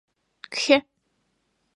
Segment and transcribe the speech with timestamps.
[0.53, 0.77] —Кхе...